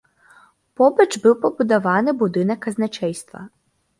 Побач 0.79 1.07
быў 1.25 1.35
пабудаваны 1.43 2.11
будынак 2.21 2.59
казначэйства. 2.69 3.39